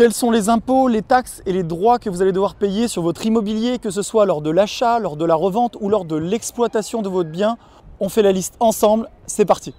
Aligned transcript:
Quels 0.00 0.14
sont 0.14 0.30
les 0.30 0.48
impôts, 0.48 0.88
les 0.88 1.02
taxes 1.02 1.42
et 1.44 1.52
les 1.52 1.62
droits 1.62 1.98
que 1.98 2.08
vous 2.08 2.22
allez 2.22 2.32
devoir 2.32 2.54
payer 2.54 2.88
sur 2.88 3.02
votre 3.02 3.26
immobilier, 3.26 3.78
que 3.78 3.90
ce 3.90 4.00
soit 4.00 4.24
lors 4.24 4.40
de 4.40 4.48
l'achat, 4.48 4.98
lors 4.98 5.14
de 5.14 5.26
la 5.26 5.34
revente 5.34 5.76
ou 5.78 5.90
lors 5.90 6.06
de 6.06 6.16
l'exploitation 6.16 7.02
de 7.02 7.10
votre 7.10 7.28
bien? 7.28 7.58
On 8.00 8.08
fait 8.08 8.22
la 8.22 8.32
liste 8.32 8.54
ensemble, 8.60 9.10
c'est 9.26 9.44
parti 9.44 9.74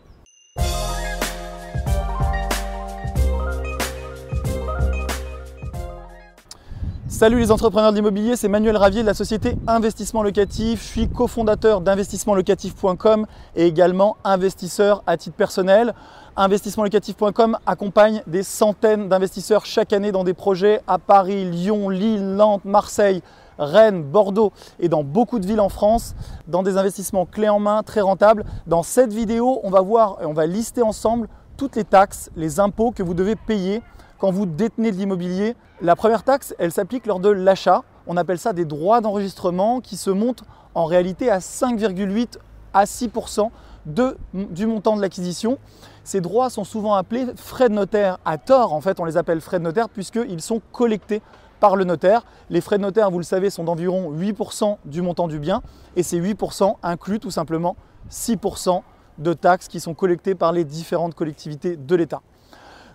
Salut 7.21 7.37
les 7.37 7.51
entrepreneurs 7.51 7.91
de 7.91 7.97
l'immobilier, 7.97 8.35
c'est 8.35 8.47
Manuel 8.47 8.75
Ravier 8.75 9.03
de 9.03 9.05
la 9.05 9.13
société 9.13 9.55
Investissement 9.67 10.23
Locatif. 10.23 10.81
Je 10.81 10.87
suis 10.87 11.07
cofondateur 11.07 11.79
d'investissementlocatif.com 11.79 13.27
et 13.55 13.67
également 13.67 14.17
investisseur 14.23 15.03
à 15.05 15.17
titre 15.17 15.35
personnel. 15.35 15.93
Investissementlocatif.com 16.35 17.59
accompagne 17.67 18.23
des 18.25 18.41
centaines 18.41 19.07
d'investisseurs 19.07 19.67
chaque 19.67 19.93
année 19.93 20.11
dans 20.11 20.23
des 20.23 20.33
projets 20.33 20.81
à 20.87 20.97
Paris, 20.97 21.45
Lyon, 21.45 21.89
Lille, 21.89 22.25
Nantes, 22.25 22.65
Marseille, 22.65 23.21
Rennes, 23.59 24.01
Bordeaux 24.01 24.51
et 24.79 24.89
dans 24.89 25.03
beaucoup 25.03 25.37
de 25.37 25.45
villes 25.45 25.59
en 25.59 25.69
France, 25.69 26.15
dans 26.47 26.63
des 26.63 26.77
investissements 26.77 27.27
clés 27.27 27.49
en 27.49 27.59
main, 27.59 27.83
très 27.83 28.01
rentables. 28.01 28.45
Dans 28.65 28.81
cette 28.81 29.13
vidéo, 29.13 29.59
on 29.61 29.69
va 29.69 29.81
voir 29.81 30.17
et 30.23 30.25
on 30.25 30.33
va 30.33 30.47
lister 30.47 30.81
ensemble 30.81 31.27
toutes 31.55 31.75
les 31.75 31.83
taxes, 31.83 32.31
les 32.35 32.59
impôts 32.59 32.89
que 32.89 33.03
vous 33.03 33.13
devez 33.13 33.35
payer 33.35 33.83
quand 34.21 34.29
vous 34.29 34.45
détenez 34.45 34.91
de 34.91 34.97
l'immobilier. 34.97 35.55
La 35.81 35.95
première 35.95 36.21
taxe, 36.21 36.53
elle 36.59 36.71
s'applique 36.71 37.07
lors 37.07 37.19
de 37.19 37.29
l'achat. 37.29 37.81
On 38.05 38.17
appelle 38.17 38.37
ça 38.37 38.53
des 38.53 38.65
droits 38.65 39.01
d'enregistrement 39.01 39.81
qui 39.81 39.97
se 39.97 40.11
montent 40.11 40.43
en 40.75 40.85
réalité 40.85 41.31
à 41.31 41.39
5,8 41.39 42.37
à 42.71 42.83
6% 42.83 43.49
du 43.87 44.67
montant 44.67 44.95
de 44.95 45.01
l'acquisition. 45.01 45.57
Ces 46.03 46.21
droits 46.21 46.51
sont 46.51 46.63
souvent 46.63 46.93
appelés 46.93 47.25
frais 47.35 47.67
de 47.67 47.73
notaire 47.73 48.19
à 48.23 48.37
tort. 48.37 48.73
En 48.73 48.81
fait, 48.81 48.99
on 48.99 49.05
les 49.05 49.17
appelle 49.17 49.41
frais 49.41 49.57
de 49.57 49.63
notaire 49.63 49.89
puisqu'ils 49.89 50.41
sont 50.41 50.61
collectés 50.71 51.23
par 51.59 51.75
le 51.75 51.83
notaire. 51.83 52.23
Les 52.51 52.61
frais 52.61 52.77
de 52.77 52.83
notaire, 52.83 53.09
vous 53.09 53.17
le 53.17 53.23
savez, 53.23 53.49
sont 53.49 53.63
d'environ 53.63 54.13
8% 54.13 54.77
du 54.85 55.01
montant 55.01 55.27
du 55.27 55.39
bien 55.39 55.63
et 55.95 56.03
ces 56.03 56.21
8% 56.21 56.75
incluent 56.83 57.19
tout 57.19 57.31
simplement 57.31 57.75
6% 58.11 58.83
de 59.17 59.33
taxes 59.33 59.67
qui 59.67 59.79
sont 59.79 59.95
collectées 59.95 60.35
par 60.35 60.51
les 60.51 60.63
différentes 60.63 61.15
collectivités 61.15 61.75
de 61.75 61.95
l'État. 61.95 62.21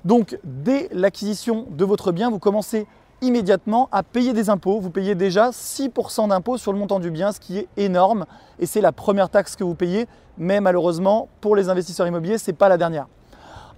Donc 0.07 0.39
dès 0.45 0.89
l'acquisition 0.93 1.67
de 1.69 1.85
votre 1.85 2.13
bien, 2.13 2.31
vous 2.31 2.39
commencez 2.39 2.87
immédiatement 3.23 3.89
à 3.91 4.05
payer 4.05 4.33
des 4.33 4.51
impôts. 4.51 4.79
Vous 4.79 4.91
payez 4.91 5.17
déjà 5.17 5.51
6% 5.51 6.29
d'impôts 6.29 6.59
sur 6.59 6.73
le 6.73 6.79
montant 6.79 7.01
du 7.01 7.11
bien, 7.11 7.33
ce 7.33 7.41
qui 7.41 7.59
est 7.59 7.69
énorme. 7.77 8.25
Et 8.61 8.67
c'est 8.67 8.81
la 8.81 8.93
première 8.93 9.31
taxe 9.31 9.57
que 9.57 9.65
vous 9.65 9.75
payez, 9.75 10.07
mais 10.39 10.61
malheureusement, 10.61 11.29
pour 11.41 11.57
les 11.57 11.71
investisseurs 11.71 12.07
immobiliers, 12.07 12.39
ce 12.39 12.53
n'est 12.53 12.57
pas 12.57 12.69
la 12.69 12.77
dernière. 12.79 13.09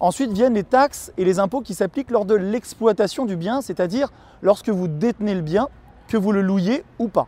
Ensuite 0.01 0.31
viennent 0.31 0.53
les 0.53 0.65
taxes 0.65 1.15
et 1.17 1.25
les 1.25 1.39
impôts 1.39 1.63
qui 1.63 1.73
s'appliquent 1.73 2.11
lors 2.11 2.27
de 2.27 2.35
l'exploitation 2.35 3.25
du 3.25 3.37
bien, 3.37 3.63
c'est-à-dire 3.63 4.13
lorsque 4.43 4.69
vous 4.69 4.87
détenez 4.87 5.35
le 5.35 5.41
bien, 5.41 5.69
que 6.09 6.19
vous 6.19 6.33
le 6.33 6.43
louiez 6.43 6.85
ou 6.99 7.09
pas. 7.09 7.27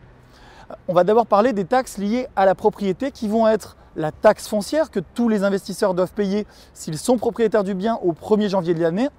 On 0.87 0.93
va 0.93 1.03
d'abord 1.03 1.25
parler 1.25 1.53
des 1.53 1.65
taxes 1.65 1.97
liées 1.97 2.27
à 2.35 2.45
la 2.45 2.55
propriété 2.55 3.11
qui 3.11 3.27
vont 3.27 3.47
être 3.47 3.77
la 3.95 4.11
taxe 4.11 4.47
foncière 4.47 4.89
que 4.91 4.99
tous 4.99 5.29
les 5.29 5.43
investisseurs 5.43 5.93
doivent 5.93 6.13
payer 6.13 6.47
s'ils 6.73 6.97
sont 6.97 7.17
propriétaires 7.17 7.63
du 7.63 7.73
bien 7.73 7.99
au 8.03 8.13
1er 8.13 8.49
janvier 8.49 8.73
de 8.73 8.81
l'année. 8.81 9.09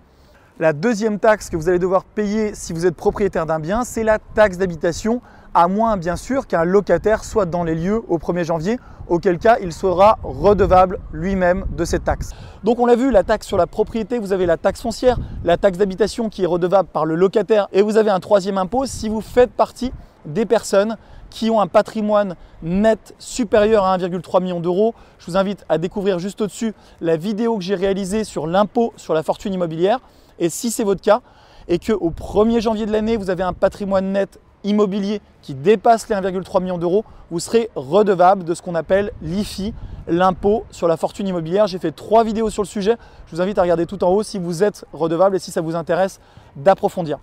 La 0.59 0.73
deuxième 0.73 1.19
taxe 1.19 1.51
que 1.51 1.57
vous 1.57 1.69
allez 1.69 1.79
devoir 1.79 2.05
payer 2.05 2.55
si 2.55 2.73
vous 2.73 2.87
êtes 2.87 2.95
propriétaire 2.95 3.47
d'un 3.47 3.59
bien, 3.59 3.85
c'est 3.85 4.05
la 4.05 4.19
taxe 4.19 4.59
d'habitation, 4.59 5.21
à 5.55 5.67
moins 5.67 5.97
bien 5.97 6.17
sûr 6.17 6.47
qu'un 6.47 6.65
locataire 6.65 7.25
soit 7.25 7.47
dans 7.47 7.65
les 7.65 7.75
lieux 7.75 8.03
au 8.09 8.19
1er 8.19 8.45
janvier, 8.45 8.79
auquel 9.09 9.39
cas 9.39 9.57
il 9.61 9.73
sera 9.73 10.19
redevable 10.23 10.99
lui-même 11.13 11.65
de 11.71 11.85
cette 11.85 12.05
taxe. 12.05 12.31
Donc 12.65 12.79
on 12.79 12.87
l'a 12.87 12.97
vu, 12.97 13.11
la 13.11 13.25
taxe 13.25 13.47
sur 13.47 13.57
la 13.57 13.67
propriété, 13.67 14.19
vous 14.19 14.33
avez 14.33 14.47
la 14.47 14.57
taxe 14.57 14.81
foncière, 14.81 15.19
la 15.45 15.57
taxe 15.57 15.79
d'habitation 15.79 16.29
qui 16.29 16.45
est 16.45 16.47
redevable 16.47 16.89
par 16.89 17.07
le 17.07 17.15
locataire, 17.15 17.69
et 17.73 17.83
vous 17.83 17.97
avez 17.97 18.11
un 18.11 18.21
troisième 18.21 18.59
impôt 18.59 18.87
si 18.87 19.09
vous 19.09 19.21
faites 19.21 19.51
partie 19.51 19.93
des 20.25 20.47
personnes 20.47 20.97
qui 21.33 21.51
ont 21.51 21.61
un 21.61 21.67
patrimoine 21.67 22.37
net 22.63 23.15
supérieur 23.19 23.85
à 23.85 23.97
1,3 23.97 24.43
million 24.43 24.61
d'euros. 24.61 24.95
Je 25.19 25.27
vous 25.27 25.37
invite 25.37 25.65
à 25.69 25.79
découvrir 25.79 26.19
juste 26.19 26.41
au-dessus 26.41 26.75
la 27.01 27.17
vidéo 27.17 27.59
que 27.59 27.65
j'ai 27.65 27.75
réalisée 27.75 28.25
sur 28.25 28.47
l'impôt 28.47 28.93
sur 28.97 29.15
la 29.15 29.23
fortune 29.23 29.53
immobilière. 29.55 29.99
Et 30.39 30.49
si 30.49 30.71
c'est 30.71 30.85
votre 30.85 31.01
cas 31.01 31.23
et 31.69 31.79
qu'au 31.79 32.11
1er 32.11 32.61
janvier 32.61 32.87
de 32.87 32.93
l'année, 32.93 33.17
vous 33.17 33.31
avez 33.31 33.43
un 33.43 33.53
patrimoine 33.53 34.13
net 34.13 34.39
immobilier 34.65 35.21
qui 35.41 35.55
dépasse 35.55 36.09
les 36.09 36.15
1,3 36.15 36.63
million 36.63 36.79
d'euros, 36.79 37.05
vous 37.31 37.41
serez 37.41 37.71
redevable 37.75 38.45
de 38.45 38.55
ce 38.55 38.63
qu'on 38.63 38.77
appelle 38.77 39.11
l'IFI, 39.23 39.75
l'impôt 40.07 40.65
sur 40.71 40.87
la 40.87 40.97
fortune 40.97 41.27
immobilière. 41.27 41.67
J'ai 41.67 41.79
fait 41.79 41.93
trois 41.93 42.25
vidéos 42.25 42.51
sur 42.51 42.63
le 42.63 42.69
sujet. 42.69 42.97
Je 43.27 43.35
vous 43.35 43.43
invite 43.43 43.59
à 43.59 43.63
regarder 43.63 43.87
tout 43.87 44.05
en 44.05 44.11
haut 44.11 44.23
si 44.23 44.39
vous 44.39 44.63
êtes 44.63 44.85
redevable 44.93 45.37
et 45.37 45.39
si 45.39 45.51
ça 45.51 45.61
vous 45.61 45.75
intéresse 45.75 46.21
d'approfondir. 46.57 47.19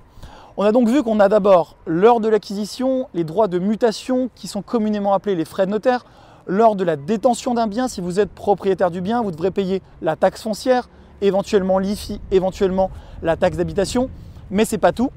On 0.62 0.66
a 0.66 0.74
donc 0.74 0.90
vu 0.90 1.04
qu'on 1.04 1.22
a 1.22 1.30
d'abord, 1.30 1.78
lors 1.88 2.20
de 2.20 2.28
l'acquisition, 2.28 3.08
les 3.14 3.24
droits 3.24 3.48
de 3.48 3.60
mutation 3.60 4.30
qui 4.36 4.50
sont 4.50 4.62
communément 4.62 5.14
appelés 5.14 5.36
les 5.36 5.46
frais 5.46 5.66
de 5.66 5.72
notaire. 5.72 6.04
Lors 6.48 6.76
de 6.76 6.84
la 6.84 6.98
détention 6.98 7.54
d'un 7.54 7.66
bien, 7.66 7.88
si 7.88 8.02
vous 8.02 8.20
êtes 8.20 8.30
propriétaire 8.30 8.92
du 8.92 9.00
bien, 9.00 9.22
vous 9.22 9.32
devrez 9.32 9.52
payer 9.52 9.82
la 10.02 10.18
taxe 10.18 10.42
foncière, 10.42 10.90
éventuellement 11.22 11.80
l'IFI, 11.80 12.20
éventuellement 12.32 12.92
la 13.24 13.38
taxe 13.38 13.56
d'habitation. 13.56 14.10
Mais 14.52 14.66
ce 14.66 14.76
n'est 14.76 14.80
pas 14.80 14.92
tout. 14.92 15.12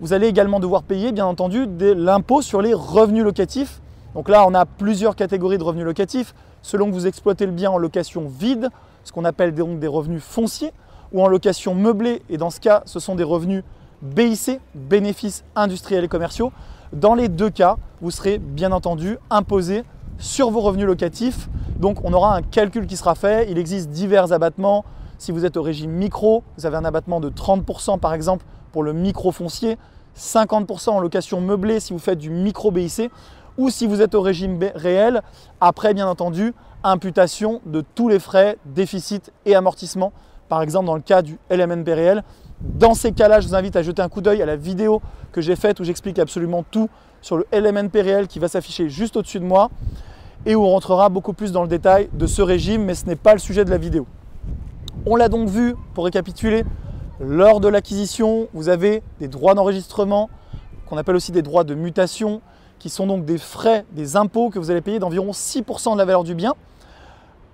Vous 0.00 0.14
allez 0.14 0.28
également 0.28 0.60
devoir 0.60 0.82
payer, 0.82 1.12
bien 1.12 1.26
entendu, 1.26 1.66
l'impôt 1.78 2.40
sur 2.40 2.62
les 2.62 2.72
revenus 2.72 3.22
locatifs. 3.22 3.82
Donc 4.14 4.30
là, 4.30 4.46
on 4.48 4.54
a 4.54 4.64
plusieurs 4.64 5.14
catégories 5.14 5.58
de 5.58 5.62
revenus 5.62 5.84
locatifs. 5.84 6.34
Selon 6.62 6.86
que 6.86 6.92
vous 6.92 7.06
exploitez 7.06 7.44
le 7.44 7.52
bien 7.52 7.70
en 7.70 7.76
location 7.76 8.28
vide, 8.28 8.70
ce 9.04 9.12
qu'on 9.12 9.26
appelle 9.26 9.54
donc 9.54 9.78
des 9.78 9.88
revenus 9.88 10.22
fonciers, 10.22 10.72
ou 11.12 11.22
en 11.22 11.28
location 11.28 11.74
meublée, 11.74 12.22
et 12.30 12.38
dans 12.38 12.48
ce 12.48 12.60
cas, 12.60 12.82
ce 12.86 12.98
sont 12.98 13.14
des 13.14 13.24
revenus 13.24 13.62
BIC, 14.02 14.60
bénéfices 14.74 15.44
industriels 15.54 16.04
et 16.04 16.08
commerciaux. 16.08 16.52
Dans 16.92 17.14
les 17.14 17.28
deux 17.28 17.50
cas, 17.50 17.76
vous 18.00 18.10
serez 18.10 18.38
bien 18.38 18.72
entendu 18.72 19.18
imposé 19.30 19.84
sur 20.18 20.50
vos 20.50 20.60
revenus 20.60 20.86
locatifs. 20.86 21.48
Donc 21.78 22.04
on 22.04 22.12
aura 22.12 22.36
un 22.36 22.42
calcul 22.42 22.86
qui 22.86 22.96
sera 22.96 23.14
fait. 23.14 23.50
Il 23.50 23.58
existe 23.58 23.90
divers 23.90 24.32
abattements. 24.32 24.84
Si 25.18 25.32
vous 25.32 25.44
êtes 25.44 25.56
au 25.56 25.62
régime 25.62 25.90
micro, 25.90 26.44
vous 26.56 26.66
avez 26.66 26.76
un 26.76 26.84
abattement 26.84 27.20
de 27.20 27.30
30% 27.30 27.98
par 27.98 28.12
exemple 28.12 28.44
pour 28.72 28.82
le 28.82 28.92
micro 28.92 29.32
foncier, 29.32 29.78
50% 30.18 30.90
en 30.90 31.00
location 31.00 31.40
meublée 31.40 31.80
si 31.80 31.92
vous 31.92 31.98
faites 31.98 32.18
du 32.18 32.28
micro 32.28 32.70
BIC, 32.70 33.10
ou 33.56 33.70
si 33.70 33.86
vous 33.86 34.02
êtes 34.02 34.14
au 34.14 34.20
régime 34.20 34.58
réel, 34.74 35.22
après 35.62 35.94
bien 35.94 36.06
entendu, 36.06 36.52
imputation 36.84 37.62
de 37.64 37.82
tous 37.94 38.08
les 38.08 38.18
frais, 38.18 38.58
déficit 38.66 39.32
et 39.46 39.54
amortissement. 39.54 40.12
Par 40.50 40.60
exemple 40.60 40.86
dans 40.86 40.94
le 40.94 41.00
cas 41.00 41.22
du 41.22 41.38
LMNP 41.50 41.88
réel, 41.88 42.24
dans 42.60 42.94
ces 42.94 43.12
cas-là, 43.12 43.40
je 43.40 43.48
vous 43.48 43.54
invite 43.54 43.76
à 43.76 43.82
jeter 43.82 44.02
un 44.02 44.08
coup 44.08 44.20
d'œil 44.20 44.42
à 44.42 44.46
la 44.46 44.56
vidéo 44.56 45.02
que 45.32 45.40
j'ai 45.40 45.56
faite 45.56 45.80
où 45.80 45.84
j'explique 45.84 46.18
absolument 46.18 46.64
tout 46.70 46.88
sur 47.20 47.36
le 47.36 47.46
LMNP 47.52 48.00
réel 48.00 48.28
qui 48.28 48.38
va 48.38 48.48
s'afficher 48.48 48.88
juste 48.88 49.16
au-dessus 49.16 49.40
de 49.40 49.44
moi 49.44 49.70
et 50.46 50.54
où 50.54 50.64
on 50.64 50.70
rentrera 50.70 51.08
beaucoup 51.08 51.32
plus 51.32 51.52
dans 51.52 51.62
le 51.62 51.68
détail 51.68 52.08
de 52.12 52.26
ce 52.26 52.40
régime, 52.40 52.84
mais 52.84 52.94
ce 52.94 53.06
n'est 53.06 53.16
pas 53.16 53.32
le 53.32 53.38
sujet 53.38 53.64
de 53.64 53.70
la 53.70 53.78
vidéo. 53.78 54.06
On 55.04 55.16
l'a 55.16 55.28
donc 55.28 55.48
vu, 55.48 55.74
pour 55.94 56.04
récapituler, 56.04 56.64
lors 57.20 57.60
de 57.60 57.68
l'acquisition, 57.68 58.48
vous 58.52 58.68
avez 58.68 59.02
des 59.20 59.28
droits 59.28 59.54
d'enregistrement, 59.54 60.30
qu'on 60.86 60.96
appelle 60.96 61.16
aussi 61.16 61.32
des 61.32 61.42
droits 61.42 61.64
de 61.64 61.74
mutation, 61.74 62.40
qui 62.78 62.90
sont 62.90 63.06
donc 63.06 63.24
des 63.24 63.38
frais, 63.38 63.84
des 63.92 64.16
impôts 64.16 64.50
que 64.50 64.58
vous 64.58 64.70
allez 64.70 64.80
payer 64.80 64.98
d'environ 64.98 65.30
6% 65.32 65.94
de 65.94 65.98
la 65.98 66.04
valeur 66.04 66.24
du 66.24 66.34
bien. 66.34 66.54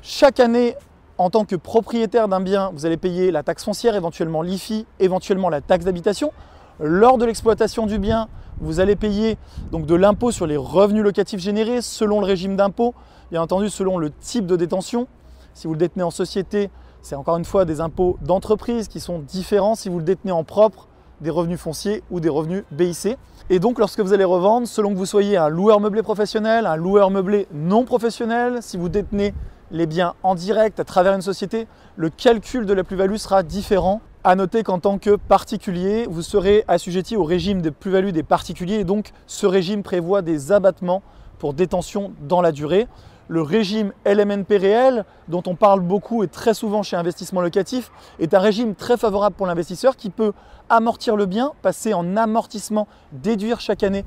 Chaque 0.02 0.40
année, 0.40 0.74
en 1.18 1.30
tant 1.30 1.44
que 1.44 1.56
propriétaire 1.56 2.28
d'un 2.28 2.40
bien, 2.40 2.70
vous 2.74 2.86
allez 2.86 2.96
payer 2.96 3.30
la 3.30 3.42
taxe 3.42 3.64
foncière, 3.64 3.94
éventuellement 3.94 4.42
l'IFI, 4.42 4.86
éventuellement 4.98 5.48
la 5.48 5.60
taxe 5.60 5.84
d'habitation. 5.84 6.32
Lors 6.80 7.18
de 7.18 7.24
l'exploitation 7.24 7.86
du 7.86 7.98
bien, 7.98 8.28
vous 8.60 8.80
allez 8.80 8.96
payer 8.96 9.36
donc 9.70 9.86
de 9.86 9.94
l'impôt 9.94 10.30
sur 10.30 10.46
les 10.46 10.56
revenus 10.56 11.02
locatifs 11.02 11.40
générés 11.40 11.82
selon 11.82 12.20
le 12.20 12.26
régime 12.26 12.56
d'impôt, 12.56 12.94
bien 13.30 13.42
entendu 13.42 13.68
selon 13.68 13.98
le 13.98 14.10
type 14.10 14.46
de 14.46 14.56
détention. 14.56 15.06
Si 15.54 15.66
vous 15.66 15.74
le 15.74 15.78
détenez 15.78 16.02
en 16.02 16.10
société, 16.10 16.70
c'est 17.02 17.14
encore 17.14 17.36
une 17.36 17.44
fois 17.44 17.64
des 17.64 17.80
impôts 17.80 18.16
d'entreprise 18.22 18.88
qui 18.88 19.00
sont 19.00 19.18
différents 19.18 19.74
si 19.74 19.88
vous 19.88 19.98
le 19.98 20.04
détenez 20.04 20.32
en 20.32 20.44
propre, 20.44 20.88
des 21.20 21.30
revenus 21.30 21.60
fonciers 21.60 22.02
ou 22.10 22.20
des 22.20 22.28
revenus 22.28 22.64
BIC. 22.70 23.16
Et 23.50 23.58
donc 23.58 23.78
lorsque 23.78 24.00
vous 24.00 24.12
allez 24.12 24.24
revendre, 24.24 24.66
selon 24.66 24.90
que 24.90 24.98
vous 24.98 25.06
soyez 25.06 25.36
un 25.36 25.48
loueur 25.48 25.80
meublé 25.80 26.02
professionnel, 26.02 26.66
un 26.66 26.76
loueur 26.76 27.10
meublé 27.10 27.46
non 27.52 27.84
professionnel, 27.84 28.58
si 28.60 28.76
vous 28.76 28.88
détenez 28.88 29.34
les 29.72 29.86
biens 29.86 30.14
en 30.22 30.34
direct 30.34 30.78
à 30.78 30.84
travers 30.84 31.14
une 31.14 31.22
société, 31.22 31.66
le 31.96 32.10
calcul 32.10 32.66
de 32.66 32.74
la 32.74 32.84
plus-value 32.84 33.16
sera 33.16 33.42
différent. 33.42 34.00
À 34.22 34.36
noter 34.36 34.62
qu'en 34.62 34.78
tant 34.78 34.98
que 34.98 35.16
particulier, 35.16 36.06
vous 36.08 36.22
serez 36.22 36.64
assujetti 36.68 37.16
au 37.16 37.24
régime 37.24 37.60
des 37.60 37.72
plus-values 37.72 38.12
des 38.12 38.22
particuliers 38.22 38.76
et 38.76 38.84
donc 38.84 39.10
ce 39.26 39.46
régime 39.46 39.82
prévoit 39.82 40.22
des 40.22 40.52
abattements 40.52 41.02
pour 41.38 41.54
détention 41.54 42.12
dans 42.20 42.40
la 42.40 42.52
durée. 42.52 42.86
Le 43.28 43.40
régime 43.40 43.92
LMNP 44.04 44.58
réel, 44.58 45.04
dont 45.28 45.42
on 45.46 45.56
parle 45.56 45.80
beaucoup 45.80 46.22
et 46.22 46.28
très 46.28 46.54
souvent 46.54 46.82
chez 46.82 46.96
investissement 46.96 47.40
locatif, 47.40 47.90
est 48.20 48.34
un 48.34 48.38
régime 48.38 48.74
très 48.74 48.96
favorable 48.96 49.34
pour 49.34 49.46
l'investisseur 49.46 49.96
qui 49.96 50.10
peut 50.10 50.34
amortir 50.68 51.16
le 51.16 51.26
bien, 51.26 51.52
passer 51.62 51.94
en 51.94 52.16
amortissement, 52.16 52.86
déduire 53.12 53.60
chaque 53.60 53.82
année 53.82 54.04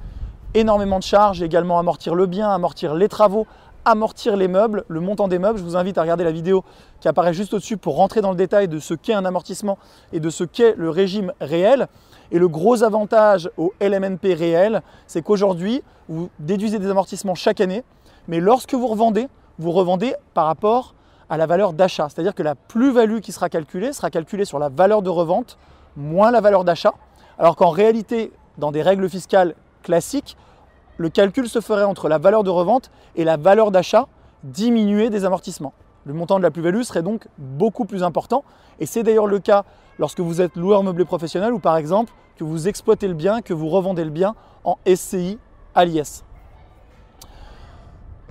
énormément 0.55 0.99
de 0.99 1.03
charges, 1.03 1.41
également 1.41 1.77
amortir 1.77 2.15
le 2.15 2.25
bien, 2.25 2.49
amortir 2.49 2.95
les 2.95 3.09
travaux, 3.09 3.45
amortir 3.85 4.35
les 4.35 4.47
meubles, 4.47 4.83
le 4.87 4.99
montant 4.99 5.27
des 5.27 5.39
meubles. 5.39 5.57
Je 5.59 5.63
vous 5.63 5.77
invite 5.77 5.97
à 5.97 6.01
regarder 6.01 6.23
la 6.23 6.31
vidéo 6.31 6.63
qui 6.99 7.07
apparaît 7.07 7.33
juste 7.33 7.53
au-dessus 7.53 7.77
pour 7.77 7.95
rentrer 7.95 8.21
dans 8.21 8.31
le 8.31 8.35
détail 8.35 8.67
de 8.67 8.79
ce 8.79 8.93
qu'est 8.93 9.13
un 9.13 9.25
amortissement 9.25 9.77
et 10.11 10.19
de 10.19 10.29
ce 10.29 10.43
qu'est 10.43 10.75
le 10.75 10.89
régime 10.89 11.31
réel. 11.39 11.87
Et 12.31 12.39
le 12.39 12.47
gros 12.47 12.83
avantage 12.83 13.49
au 13.57 13.73
LMNP 13.79 14.33
réel, 14.33 14.81
c'est 15.07 15.21
qu'aujourd'hui, 15.21 15.83
vous 16.09 16.29
déduisez 16.39 16.79
des 16.79 16.89
amortissements 16.89 17.35
chaque 17.35 17.61
année, 17.61 17.83
mais 18.27 18.39
lorsque 18.39 18.73
vous 18.73 18.87
revendez, 18.87 19.27
vous 19.59 19.71
revendez 19.71 20.15
par 20.33 20.47
rapport 20.47 20.95
à 21.29 21.37
la 21.37 21.45
valeur 21.45 21.73
d'achat. 21.73 22.07
C'est-à-dire 22.09 22.35
que 22.35 22.43
la 22.43 22.55
plus-value 22.55 23.19
qui 23.19 23.31
sera 23.31 23.49
calculée 23.49 23.93
sera 23.93 24.09
calculée 24.09 24.45
sur 24.45 24.59
la 24.59 24.69
valeur 24.69 25.01
de 25.01 25.09
revente 25.09 25.57
moins 25.95 26.31
la 26.31 26.41
valeur 26.41 26.63
d'achat. 26.63 26.93
Alors 27.37 27.55
qu'en 27.55 27.69
réalité, 27.69 28.31
dans 28.57 28.71
des 28.71 28.81
règles 28.81 29.09
fiscales 29.09 29.55
classiques, 29.83 30.37
le 30.97 31.09
calcul 31.09 31.47
se 31.49 31.61
ferait 31.61 31.83
entre 31.83 32.09
la 32.09 32.17
valeur 32.17 32.43
de 32.43 32.49
revente 32.49 32.91
et 33.15 33.23
la 33.23 33.37
valeur 33.37 33.71
d'achat 33.71 34.07
diminuée 34.43 35.09
des 35.09 35.25
amortissements. 35.25 35.73
Le 36.05 36.13
montant 36.13 36.37
de 36.37 36.43
la 36.43 36.51
plus-value 36.51 36.81
serait 36.83 37.01
donc 37.01 37.27
beaucoup 37.37 37.85
plus 37.85 38.03
important. 38.03 38.43
Et 38.79 38.85
c'est 38.85 39.03
d'ailleurs 39.03 39.27
le 39.27 39.39
cas 39.39 39.63
lorsque 39.97 40.19
vous 40.19 40.41
êtes 40.41 40.55
loueur 40.55 40.83
meublé 40.83 41.05
professionnel 41.05 41.53
ou 41.53 41.59
par 41.59 41.77
exemple 41.77 42.13
que 42.37 42.43
vous 42.43 42.67
exploitez 42.67 43.07
le 43.07 43.13
bien, 43.13 43.41
que 43.41 43.53
vous 43.53 43.69
revendez 43.69 44.03
le 44.03 44.11
bien 44.11 44.35
en 44.63 44.77
SCI 44.85 45.39
à 45.73 45.85
l'IS. 45.85 46.23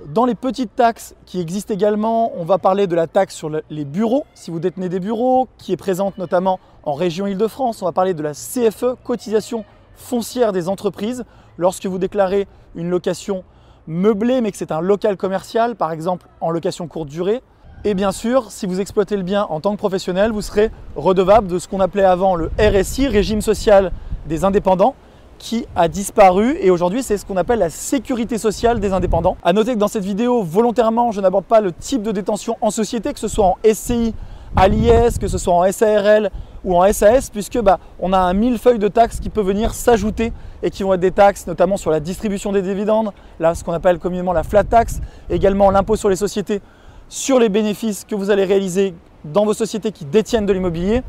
Dans 0.06 0.26
les 0.26 0.34
petites 0.34 0.74
taxes 0.74 1.14
qui 1.24 1.40
existent 1.40 1.72
également, 1.72 2.32
on 2.36 2.44
va 2.44 2.58
parler 2.58 2.86
de 2.86 2.94
la 2.94 3.06
taxe 3.06 3.34
sur 3.34 3.48
les 3.48 3.84
bureaux, 3.84 4.26
si 4.34 4.50
vous 4.50 4.60
détenez 4.60 4.88
des 4.88 5.00
bureaux, 5.00 5.48
qui 5.56 5.72
est 5.72 5.76
présente 5.76 6.18
notamment 6.18 6.60
en 6.82 6.92
région 6.92 7.26
Île-de-France. 7.26 7.80
On 7.80 7.86
va 7.86 7.92
parler 7.92 8.12
de 8.12 8.22
la 8.22 8.32
CFE, 8.32 8.96
cotisation 9.02 9.64
foncière 9.96 10.52
des 10.52 10.68
entreprises, 10.68 11.24
lorsque 11.58 11.86
vous 11.86 11.98
déclarez 11.98 12.46
une 12.74 12.90
location 12.90 13.44
meublée 13.86 14.40
mais 14.40 14.50
que 14.50 14.56
c'est 14.56 14.72
un 14.72 14.80
local 14.80 15.16
commercial, 15.16 15.76
par 15.76 15.92
exemple 15.92 16.26
en 16.40 16.50
location 16.50 16.88
courte 16.88 17.08
durée. 17.08 17.42
Et 17.86 17.92
bien 17.92 18.12
sûr, 18.12 18.50
si 18.50 18.66
vous 18.66 18.80
exploitez 18.80 19.16
le 19.16 19.22
bien 19.22 19.46
en 19.50 19.60
tant 19.60 19.72
que 19.72 19.76
professionnel, 19.78 20.32
vous 20.32 20.40
serez 20.40 20.70
redevable 20.96 21.48
de 21.48 21.58
ce 21.58 21.68
qu'on 21.68 21.80
appelait 21.80 22.04
avant 22.04 22.34
le 22.34 22.50
RSI, 22.58 23.08
régime 23.08 23.42
social 23.42 23.92
des 24.26 24.44
indépendants, 24.44 24.94
qui 25.38 25.66
a 25.76 25.88
disparu 25.88 26.56
et 26.60 26.70
aujourd'hui 26.70 27.02
c'est 27.02 27.18
ce 27.18 27.26
qu'on 27.26 27.36
appelle 27.36 27.58
la 27.58 27.68
sécurité 27.68 28.38
sociale 28.38 28.80
des 28.80 28.94
indépendants. 28.94 29.36
A 29.44 29.52
noter 29.52 29.74
que 29.74 29.78
dans 29.78 29.88
cette 29.88 30.04
vidéo, 30.04 30.42
volontairement, 30.42 31.12
je 31.12 31.20
n'aborde 31.20 31.44
pas 31.44 31.60
le 31.60 31.72
type 31.72 32.02
de 32.02 32.12
détention 32.12 32.56
en 32.62 32.70
société, 32.70 33.12
que 33.12 33.20
ce 33.20 33.28
soit 33.28 33.44
en 33.44 33.56
SCI, 33.70 34.14
à 34.56 34.68
l'IS, 34.68 35.18
que 35.20 35.28
ce 35.28 35.36
soit 35.36 35.52
en 35.52 35.70
SARL 35.70 36.30
ou 36.64 36.76
en 36.76 36.92
SAS, 36.92 37.30
puisque 37.30 37.60
bah, 37.60 37.78
on 38.00 38.12
a 38.12 38.18
un 38.18 38.32
millefeuille 38.32 38.78
de 38.78 38.88
taxes 38.88 39.20
qui 39.20 39.30
peut 39.30 39.42
venir 39.42 39.74
s'ajouter 39.74 40.32
et 40.62 40.70
qui 40.70 40.82
vont 40.82 40.94
être 40.94 41.00
des 41.00 41.12
taxes 41.12 41.46
notamment 41.46 41.76
sur 41.76 41.90
la 41.90 42.00
distribution 42.00 42.52
des 42.52 42.62
dividendes, 42.62 43.12
là 43.38 43.54
ce 43.54 43.62
qu'on 43.64 43.72
appelle 43.72 43.98
communément 43.98 44.32
la 44.32 44.42
flat 44.42 44.64
tax, 44.64 45.00
également 45.30 45.70
l'impôt 45.70 45.96
sur 45.96 46.08
les 46.08 46.16
sociétés 46.16 46.60
sur 47.08 47.38
les 47.38 47.48
bénéfices 47.48 48.04
que 48.04 48.14
vous 48.14 48.30
allez 48.30 48.44
réaliser 48.44 48.94
dans 49.24 49.44
vos 49.44 49.54
sociétés 49.54 49.92
qui 49.92 50.04
détiennent 50.04 50.46
de 50.46 50.52
l'immobilier. 50.52 51.02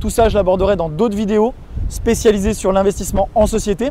Tout 0.00 0.10
ça, 0.10 0.28
je 0.28 0.36
l'aborderai 0.36 0.76
dans 0.76 0.88
d'autres 0.88 1.16
vidéos 1.16 1.54
spécialisées 1.88 2.54
sur 2.54 2.72
l'investissement 2.72 3.28
en 3.34 3.46
société. 3.46 3.90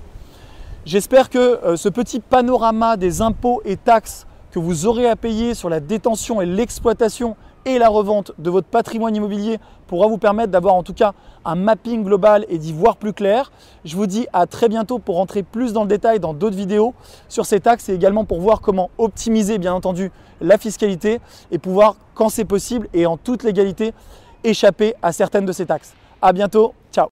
J'espère 0.85 1.29
que 1.29 1.63
euh, 1.63 1.75
ce 1.75 1.89
petit 1.89 2.19
panorama 2.19 2.97
des 2.97 3.21
impôts 3.21 3.61
et 3.65 3.77
taxes 3.77 4.25
que 4.51 4.59
vous 4.59 4.87
aurez 4.87 5.07
à 5.07 5.15
payer 5.15 5.53
sur 5.53 5.69
la 5.69 5.79
détention 5.79 6.41
et 6.41 6.45
l'exploitation 6.45 7.35
et 7.65 7.77
la 7.77 7.89
revente 7.89 8.31
de 8.37 8.49
votre 8.49 8.67
patrimoine 8.67 9.15
immobilier 9.15 9.59
pourra 9.87 10.07
vous 10.07 10.17
permettre 10.17 10.51
d'avoir 10.51 10.75
en 10.75 10.83
tout 10.83 10.93
cas 10.93 11.13
un 11.45 11.55
mapping 11.55 12.03
global 12.03 12.45
et 12.49 12.57
d'y 12.57 12.73
voir 12.73 12.97
plus 12.97 13.13
clair. 13.13 13.51
Je 13.85 13.95
vous 13.95 14.07
dis 14.07 14.27
à 14.33 14.45
très 14.45 14.69
bientôt 14.69 14.99
pour 14.99 15.15
rentrer 15.15 15.43
plus 15.43 15.73
dans 15.73 15.83
le 15.83 15.87
détail 15.87 16.19
dans 16.19 16.33
d'autres 16.33 16.57
vidéos 16.57 16.93
sur 17.27 17.45
ces 17.45 17.59
taxes 17.59 17.89
et 17.89 17.93
également 17.93 18.25
pour 18.25 18.39
voir 18.39 18.61
comment 18.61 18.89
optimiser 18.97 19.57
bien 19.57 19.73
entendu 19.73 20.11
la 20.41 20.57
fiscalité 20.57 21.19
et 21.51 21.57
pouvoir 21.57 21.95
quand 22.13 22.29
c'est 22.29 22.45
possible 22.45 22.87
et 22.93 23.05
en 23.05 23.17
toute 23.17 23.43
légalité 23.43 23.93
échapper 24.43 24.93
à 25.01 25.11
certaines 25.11 25.45
de 25.45 25.51
ces 25.51 25.65
taxes. 25.65 25.93
À 26.21 26.33
bientôt, 26.33 26.73
ciao 26.91 27.07